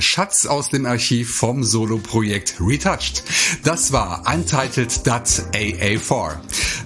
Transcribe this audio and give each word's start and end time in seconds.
Ein 0.00 0.04
Schatz 0.04 0.46
aus 0.46 0.70
dem 0.70 0.86
Archiv 0.86 1.36
vom 1.36 1.62
Solo-Projekt 1.62 2.54
Retouched. 2.58 3.22
Das 3.64 3.92
war 3.92 4.24
Untitled.aa4. 4.34 6.36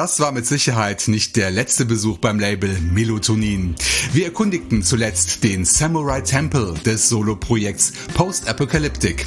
Das 0.00 0.18
war 0.18 0.32
mit 0.32 0.46
Sicherheit 0.46 1.08
nicht 1.08 1.36
der 1.36 1.50
letzte 1.50 1.84
Besuch 1.84 2.16
beim 2.16 2.40
Label 2.40 2.74
Melatonin. 2.90 3.74
Wir 4.14 4.24
erkundigten 4.24 4.82
zuletzt 4.82 5.44
den 5.44 5.66
Samurai 5.66 6.22
Temple 6.22 6.72
des 6.86 7.10
Solo-Projekts 7.10 7.92
Post 8.14 8.48
Apocalyptic. 8.48 9.26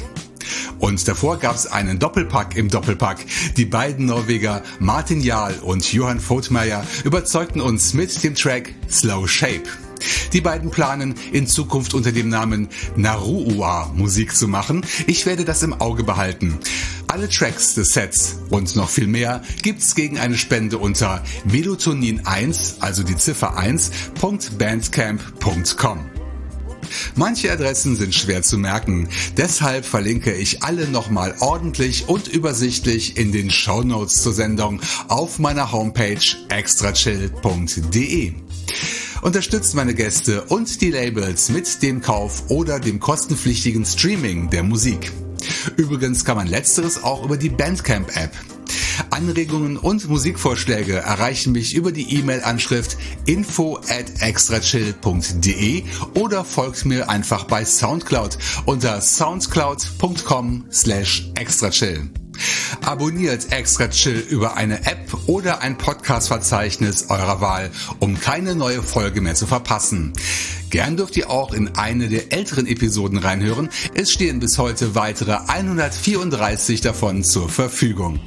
Und 0.80 1.06
davor 1.06 1.38
gab's 1.38 1.68
einen 1.68 2.00
Doppelpack 2.00 2.56
im 2.56 2.70
Doppelpack. 2.70 3.24
Die 3.56 3.66
beiden 3.66 4.06
Norweger 4.06 4.64
Martin 4.80 5.20
Jahl 5.20 5.54
und 5.60 5.92
Johann 5.92 6.18
Vogtmeier 6.18 6.84
überzeugten 7.04 7.60
uns 7.60 7.94
mit 7.94 8.24
dem 8.24 8.34
Track 8.34 8.74
Slow 8.90 9.28
Shape. 9.28 9.68
Die 10.32 10.40
beiden 10.40 10.70
planen 10.70 11.14
in 11.32 11.46
Zukunft 11.46 11.94
unter 11.94 12.10
dem 12.12 12.28
Namen 12.28 12.68
Naruua 12.96 13.90
Musik 13.94 14.36
zu 14.36 14.48
machen. 14.48 14.84
Ich 15.06 15.24
werde 15.26 15.44
das 15.44 15.62
im 15.62 15.74
Auge 15.74 16.02
behalten. 16.04 16.58
Alle 17.06 17.28
Tracks 17.28 17.74
des 17.74 17.90
Sets 17.90 18.38
und 18.50 18.74
noch 18.74 18.90
viel 18.90 19.06
mehr 19.06 19.42
gibt's 19.62 19.94
gegen 19.94 20.18
eine 20.18 20.36
Spende 20.36 20.78
unter 20.78 21.22
melatonin1, 21.48 22.80
also 22.80 23.04
die 23.04 23.16
Ziffer 23.16 23.56
1.bandcamp.com. 23.56 26.10
Manche 27.14 27.52
Adressen 27.52 27.96
sind 27.96 28.14
schwer 28.14 28.42
zu 28.42 28.58
merken, 28.58 29.08
deshalb 29.36 29.84
verlinke 29.84 30.34
ich 30.34 30.62
alle 30.62 30.88
nochmal 30.88 31.34
ordentlich 31.40 32.08
und 32.08 32.28
übersichtlich 32.28 33.16
in 33.16 33.32
den 33.32 33.50
Show 33.50 33.82
Notes 33.82 34.22
zur 34.22 34.32
Sendung 34.32 34.80
auf 35.08 35.38
meiner 35.38 35.72
Homepage 35.72 36.18
extrachill.de. 36.48 38.32
Unterstützt 39.22 39.74
meine 39.74 39.94
Gäste 39.94 40.42
und 40.44 40.80
die 40.80 40.90
Labels 40.90 41.48
mit 41.48 41.82
dem 41.82 42.00
Kauf 42.00 42.50
oder 42.50 42.78
dem 42.78 43.00
kostenpflichtigen 43.00 43.84
Streaming 43.84 44.50
der 44.50 44.62
Musik. 44.62 45.12
Übrigens 45.76 46.24
kann 46.24 46.36
man 46.36 46.46
letzteres 46.46 47.02
auch 47.02 47.24
über 47.24 47.36
die 47.36 47.48
Bandcamp-App. 47.48 48.32
Anregungen 49.10 49.76
und 49.76 50.08
Musikvorschläge 50.08 50.96
erreichen 50.96 51.52
mich 51.52 51.74
über 51.74 51.92
die 51.92 52.18
E-Mail-Anschrift 52.18 52.96
info 53.26 53.76
at 53.88 54.20
extrachill.de 54.20 55.84
oder 56.14 56.44
folgt 56.44 56.84
mir 56.84 57.08
einfach 57.08 57.44
bei 57.44 57.64
Soundcloud 57.64 58.38
unter 58.66 59.00
soundcloud.com 59.00 60.64
slash 60.70 61.30
extrachill. 61.34 62.10
Abonniert 62.82 63.52
Extra 63.52 63.88
Chill 63.88 64.18
über 64.18 64.56
eine 64.56 64.86
App 64.86 65.16
oder 65.26 65.60
ein 65.62 65.78
Podcast-Verzeichnis 65.78 67.06
eurer 67.08 67.40
Wahl, 67.40 67.70
um 67.98 68.18
keine 68.18 68.54
neue 68.54 68.82
Folge 68.82 69.20
mehr 69.20 69.34
zu 69.34 69.46
verpassen. 69.46 70.12
Gern 70.70 70.96
dürft 70.96 71.16
ihr 71.16 71.30
auch 71.30 71.52
in 71.52 71.76
eine 71.76 72.08
der 72.08 72.32
älteren 72.32 72.66
Episoden 72.66 73.18
reinhören. 73.18 73.68
Es 73.94 74.10
stehen 74.10 74.40
bis 74.40 74.58
heute 74.58 74.94
weitere 74.94 75.36
134 75.46 76.80
davon 76.80 77.22
zur 77.22 77.48
Verfügung. 77.48 78.20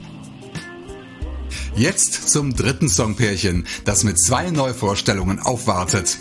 Jetzt 1.78 2.30
zum 2.30 2.56
dritten 2.56 2.90
Songpärchen, 2.90 3.68
das 3.86 4.04
mit 4.04 4.20
zwei 4.20 4.50
Neuvorstellungen 4.50 5.40
aufwartet. 5.40 6.18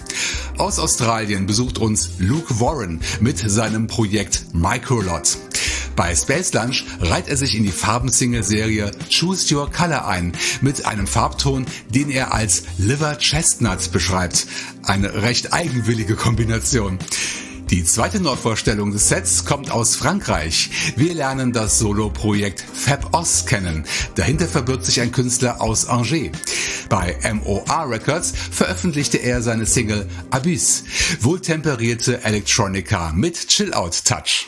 Aus 0.58 0.78
Australien 0.78 1.46
besucht 1.46 1.78
uns 1.78 2.10
Luke 2.18 2.60
Warren 2.60 3.00
mit 3.20 3.38
seinem 3.38 3.86
Projekt 3.86 4.46
Microlot. 4.52 5.38
Bei 5.96 6.14
Space 6.14 6.52
Lunch 6.52 6.84
reiht 7.00 7.26
er 7.26 7.38
sich 7.38 7.56
in 7.56 7.64
die 7.64 7.72
Farbensingle-Serie 7.72 8.90
Choose 9.10 9.54
Your 9.54 9.70
Color 9.70 10.06
ein, 10.06 10.32
mit 10.60 10.84
einem 10.84 11.06
Farbton, 11.06 11.64
den 11.88 12.10
er 12.10 12.34
als 12.34 12.64
Liver 12.76 13.16
Chestnut 13.16 13.90
beschreibt. 13.92 14.46
Eine 14.82 15.22
recht 15.22 15.54
eigenwillige 15.54 16.14
Kombination. 16.14 16.98
Die 17.70 17.82
zweite 17.82 18.20
Neuvorstellung 18.20 18.92
des 18.92 19.08
Sets 19.08 19.46
kommt 19.46 19.70
aus 19.70 19.96
Frankreich. 19.96 20.70
Wir 20.96 21.14
lernen 21.14 21.52
das 21.52 21.78
Solo-Projekt 21.78 22.60
Fab 22.60 23.14
Oz 23.14 23.46
kennen. 23.46 23.86
Dahinter 24.14 24.46
verbirgt 24.46 24.84
sich 24.84 25.00
ein 25.00 25.12
Künstler 25.12 25.62
aus 25.62 25.88
Angers. 25.88 26.30
Bei 26.90 27.16
MOR 27.32 27.90
Records 27.90 28.34
veröffentlichte 28.52 29.16
er 29.16 29.42
seine 29.42 29.66
Single 29.66 30.06
Abyss, 30.30 30.84
wohltemperierte 31.20 32.22
Electronica 32.22 33.12
mit 33.16 33.48
Chill-Out-Touch. 33.48 34.46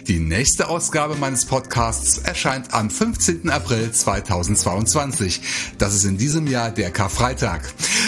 Die 0.08 0.20
nächste 0.20 0.68
Ausgabe 0.68 1.16
meines 1.16 1.46
Podcasts 1.46 2.18
erscheint 2.18 2.74
am 2.74 2.90
15. 2.90 3.50
April 3.50 3.90
2022. 3.90 5.40
Das 5.78 5.96
ist 5.96 6.04
in 6.04 6.18
diesem 6.44 6.54
Jahr 6.54 6.72
der 6.72 6.92
Karfreitag. 6.92 7.62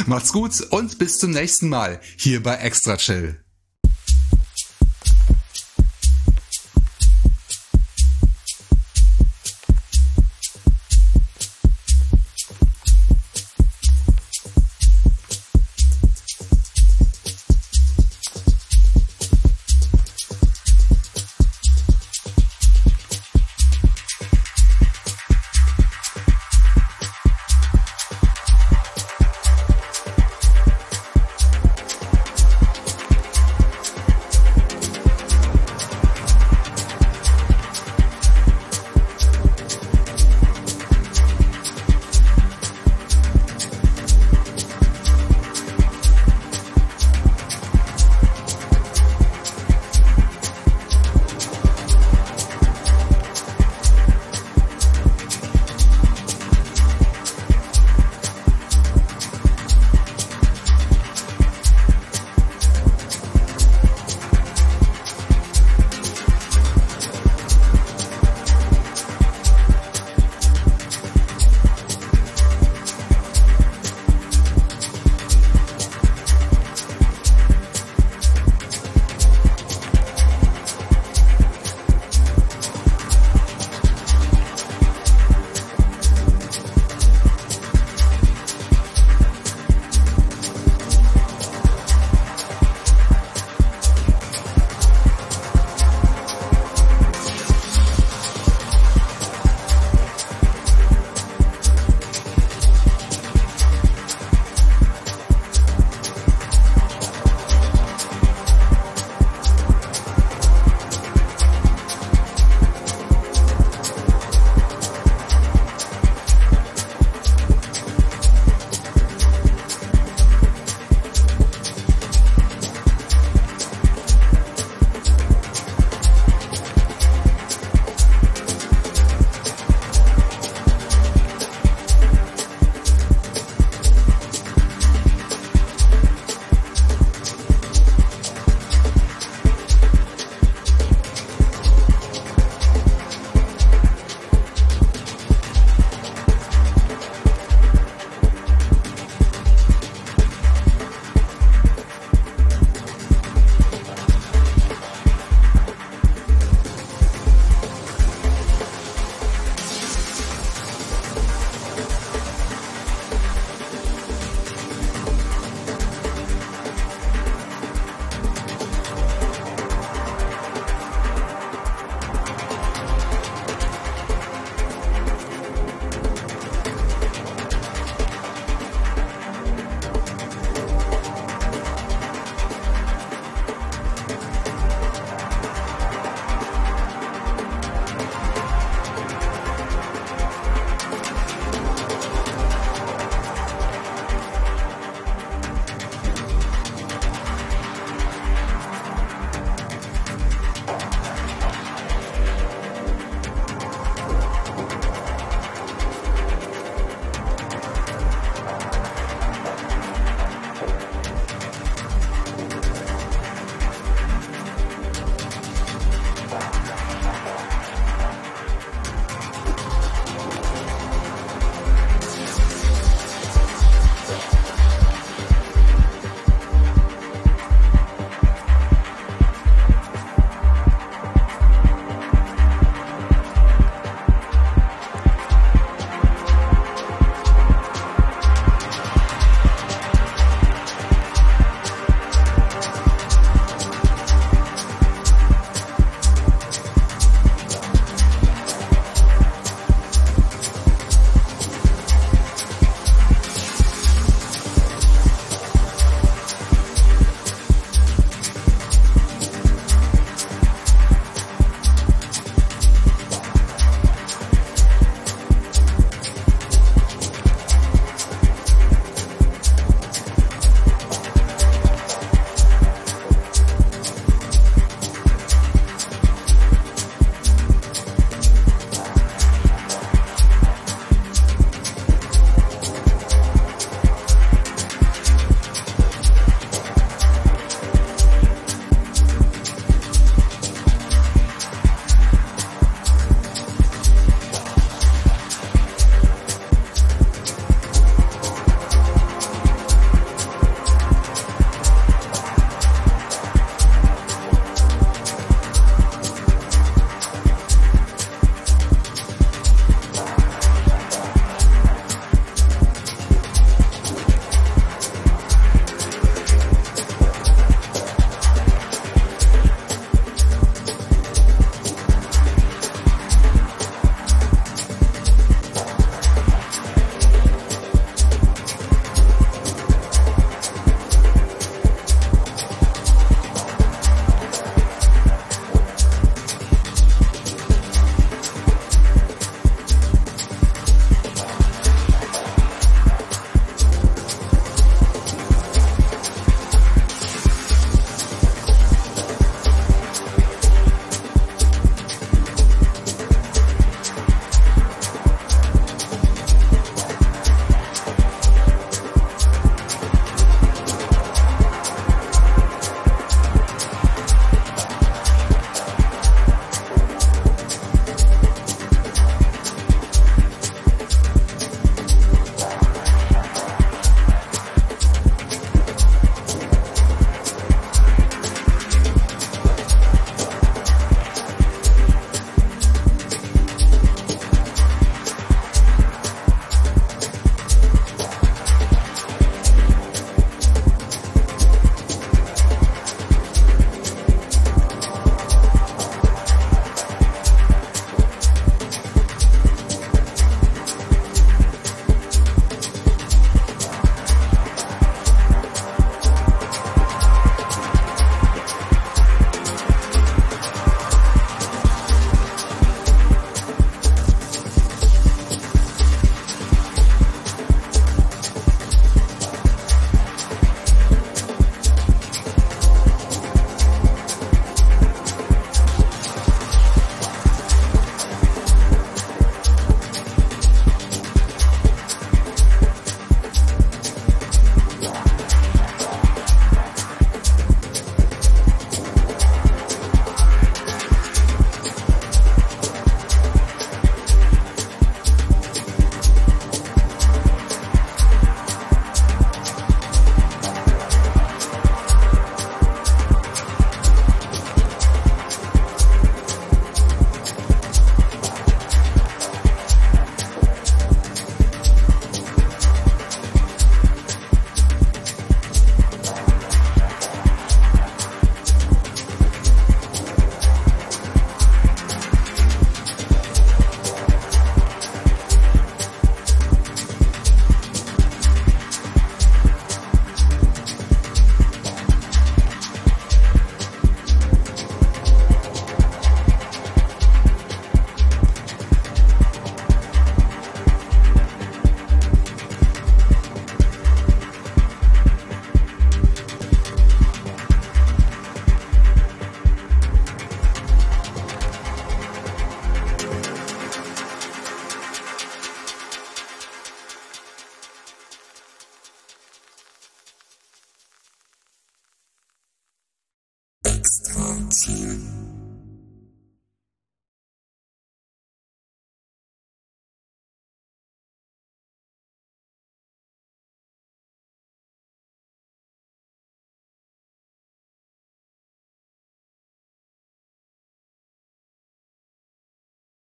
Macht's 0.07 0.33
gut 0.33 0.61
und 0.69 0.99
bis 0.99 1.17
zum 1.17 1.31
nächsten 1.31 1.69
Mal 1.69 1.99
hier 2.17 2.43
bei 2.43 2.55
Extra 2.55 2.97
Chill. 2.97 3.44